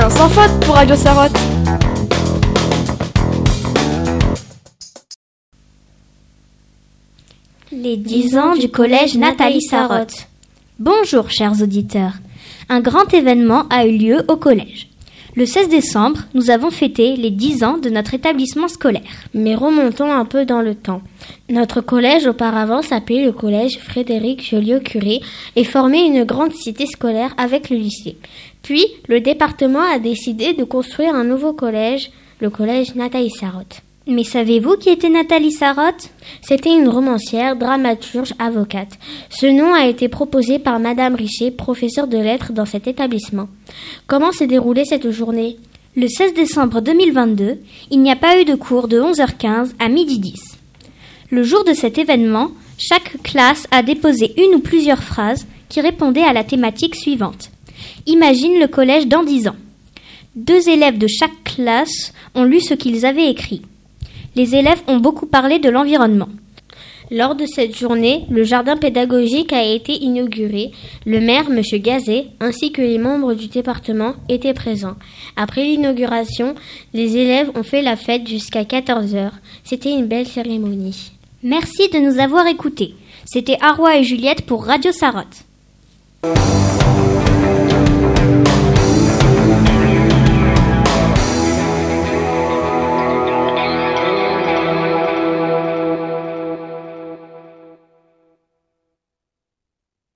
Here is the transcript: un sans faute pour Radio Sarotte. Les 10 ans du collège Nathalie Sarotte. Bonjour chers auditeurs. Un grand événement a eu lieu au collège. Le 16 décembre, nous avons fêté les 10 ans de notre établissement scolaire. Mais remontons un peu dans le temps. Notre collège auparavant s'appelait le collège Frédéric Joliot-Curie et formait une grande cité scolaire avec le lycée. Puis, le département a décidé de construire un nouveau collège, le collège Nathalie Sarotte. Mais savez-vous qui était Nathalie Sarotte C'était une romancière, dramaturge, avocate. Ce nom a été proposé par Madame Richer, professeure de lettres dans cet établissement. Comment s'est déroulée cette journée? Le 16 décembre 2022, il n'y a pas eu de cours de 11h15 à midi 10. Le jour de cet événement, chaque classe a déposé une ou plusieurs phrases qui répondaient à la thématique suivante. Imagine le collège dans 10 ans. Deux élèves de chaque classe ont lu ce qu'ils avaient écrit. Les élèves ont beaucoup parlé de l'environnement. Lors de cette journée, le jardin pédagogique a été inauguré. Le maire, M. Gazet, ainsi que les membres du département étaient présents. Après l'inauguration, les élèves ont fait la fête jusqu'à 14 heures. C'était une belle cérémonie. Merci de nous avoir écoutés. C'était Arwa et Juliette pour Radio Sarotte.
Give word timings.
un 0.00 0.08
sans 0.08 0.28
faute 0.30 0.64
pour 0.64 0.74
Radio 0.76 0.96
Sarotte. 0.96 1.36
Les 7.70 7.96
10 7.98 8.38
ans 8.38 8.56
du 8.56 8.70
collège 8.70 9.16
Nathalie 9.16 9.60
Sarotte. 9.60 10.26
Bonjour 10.78 11.30
chers 11.30 11.60
auditeurs. 11.60 12.14
Un 12.70 12.80
grand 12.80 13.12
événement 13.12 13.64
a 13.68 13.84
eu 13.84 13.98
lieu 13.98 14.24
au 14.28 14.36
collège. 14.36 14.89
Le 15.36 15.46
16 15.46 15.68
décembre, 15.68 16.20
nous 16.34 16.50
avons 16.50 16.70
fêté 16.70 17.14
les 17.14 17.30
10 17.30 17.62
ans 17.62 17.78
de 17.78 17.88
notre 17.88 18.14
établissement 18.14 18.66
scolaire. 18.66 19.02
Mais 19.32 19.54
remontons 19.54 20.10
un 20.10 20.24
peu 20.24 20.44
dans 20.44 20.60
le 20.60 20.74
temps. 20.74 21.02
Notre 21.48 21.80
collège 21.80 22.26
auparavant 22.26 22.82
s'appelait 22.82 23.24
le 23.24 23.30
collège 23.30 23.78
Frédéric 23.78 24.44
Joliot-Curie 24.48 25.22
et 25.54 25.64
formait 25.64 26.06
une 26.06 26.24
grande 26.24 26.52
cité 26.52 26.86
scolaire 26.86 27.32
avec 27.36 27.70
le 27.70 27.76
lycée. 27.76 28.16
Puis, 28.62 28.84
le 29.06 29.20
département 29.20 29.82
a 29.82 30.00
décidé 30.00 30.52
de 30.52 30.64
construire 30.64 31.14
un 31.14 31.24
nouveau 31.24 31.52
collège, 31.52 32.10
le 32.40 32.50
collège 32.50 32.96
Nathalie 32.96 33.30
Sarotte. 33.30 33.82
Mais 34.10 34.24
savez-vous 34.24 34.76
qui 34.76 34.88
était 34.88 35.08
Nathalie 35.08 35.52
Sarotte 35.52 36.10
C'était 36.42 36.74
une 36.74 36.88
romancière, 36.88 37.54
dramaturge, 37.54 38.34
avocate. 38.40 38.98
Ce 39.30 39.46
nom 39.46 39.72
a 39.72 39.86
été 39.86 40.08
proposé 40.08 40.58
par 40.58 40.80
Madame 40.80 41.14
Richer, 41.14 41.52
professeure 41.52 42.08
de 42.08 42.18
lettres 42.18 42.52
dans 42.52 42.64
cet 42.64 42.88
établissement. 42.88 43.46
Comment 44.08 44.32
s'est 44.32 44.48
déroulée 44.48 44.84
cette 44.84 45.12
journée? 45.12 45.58
Le 45.94 46.08
16 46.08 46.34
décembre 46.34 46.80
2022, 46.80 47.60
il 47.92 48.02
n'y 48.02 48.10
a 48.10 48.16
pas 48.16 48.40
eu 48.40 48.44
de 48.44 48.56
cours 48.56 48.88
de 48.88 49.00
11h15 49.00 49.74
à 49.78 49.88
midi 49.88 50.18
10. 50.18 50.34
Le 51.30 51.44
jour 51.44 51.62
de 51.62 51.72
cet 51.72 51.96
événement, 51.96 52.50
chaque 52.78 53.22
classe 53.22 53.68
a 53.70 53.84
déposé 53.84 54.34
une 54.36 54.56
ou 54.56 54.58
plusieurs 54.58 55.04
phrases 55.04 55.46
qui 55.68 55.80
répondaient 55.80 56.24
à 56.24 56.32
la 56.32 56.42
thématique 56.42 56.96
suivante. 56.96 57.52
Imagine 58.06 58.58
le 58.58 58.66
collège 58.66 59.06
dans 59.06 59.22
10 59.22 59.46
ans. 59.46 59.56
Deux 60.34 60.68
élèves 60.68 60.98
de 60.98 61.06
chaque 61.06 61.44
classe 61.44 62.12
ont 62.34 62.42
lu 62.42 62.60
ce 62.60 62.74
qu'ils 62.74 63.06
avaient 63.06 63.30
écrit. 63.30 63.62
Les 64.36 64.54
élèves 64.54 64.82
ont 64.86 64.98
beaucoup 64.98 65.26
parlé 65.26 65.58
de 65.58 65.68
l'environnement. 65.68 66.28
Lors 67.12 67.34
de 67.34 67.44
cette 67.44 67.76
journée, 67.76 68.24
le 68.30 68.44
jardin 68.44 68.76
pédagogique 68.76 69.52
a 69.52 69.64
été 69.64 69.94
inauguré. 69.94 70.70
Le 71.04 71.20
maire, 71.20 71.46
M. 71.50 71.60
Gazet, 71.80 72.26
ainsi 72.38 72.70
que 72.70 72.82
les 72.82 72.98
membres 72.98 73.34
du 73.34 73.48
département 73.48 74.14
étaient 74.28 74.54
présents. 74.54 74.94
Après 75.36 75.64
l'inauguration, 75.64 76.54
les 76.94 77.16
élèves 77.16 77.50
ont 77.56 77.64
fait 77.64 77.82
la 77.82 77.96
fête 77.96 78.28
jusqu'à 78.28 78.64
14 78.64 79.16
heures. 79.16 79.34
C'était 79.64 79.90
une 79.90 80.06
belle 80.06 80.28
cérémonie. 80.28 81.10
Merci 81.42 81.88
de 81.88 81.98
nous 81.98 82.20
avoir 82.20 82.46
écoutés. 82.46 82.94
C'était 83.24 83.58
Arwa 83.60 83.96
et 83.96 84.04
Juliette 84.04 84.46
pour 84.46 84.64
Radio 84.64 84.92
Sarotte. 84.92 85.44